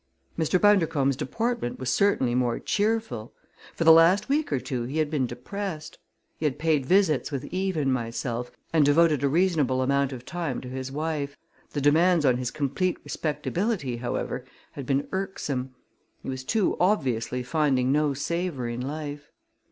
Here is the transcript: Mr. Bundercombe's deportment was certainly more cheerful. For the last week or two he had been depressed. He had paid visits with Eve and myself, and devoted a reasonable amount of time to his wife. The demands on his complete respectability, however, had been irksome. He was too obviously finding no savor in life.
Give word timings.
Mr. 0.35 0.59
Bundercombe's 0.59 1.15
deportment 1.15 1.77
was 1.77 1.93
certainly 1.93 2.33
more 2.33 2.57
cheerful. 2.59 3.35
For 3.75 3.83
the 3.83 3.91
last 3.91 4.29
week 4.29 4.51
or 4.51 4.59
two 4.59 4.85
he 4.85 4.97
had 4.97 5.11
been 5.11 5.27
depressed. 5.27 5.99
He 6.39 6.45
had 6.47 6.57
paid 6.57 6.87
visits 6.87 7.31
with 7.31 7.45
Eve 7.53 7.77
and 7.77 7.93
myself, 7.93 8.49
and 8.73 8.83
devoted 8.83 9.23
a 9.23 9.29
reasonable 9.29 9.83
amount 9.83 10.11
of 10.11 10.25
time 10.25 10.59
to 10.61 10.67
his 10.69 10.91
wife. 10.91 11.37
The 11.73 11.81
demands 11.81 12.25
on 12.25 12.37
his 12.37 12.49
complete 12.49 12.97
respectability, 13.03 13.97
however, 13.97 14.43
had 14.71 14.87
been 14.87 15.07
irksome. 15.11 15.75
He 16.23 16.29
was 16.29 16.43
too 16.43 16.75
obviously 16.79 17.43
finding 17.43 17.91
no 17.91 18.15
savor 18.15 18.67
in 18.67 18.81
life. 18.81 19.29